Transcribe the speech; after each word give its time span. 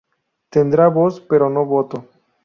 Tendrá 0.49 0.87
voz, 0.89 1.15
pero 1.19 1.47
no 1.47 1.63
voto. 1.73 1.97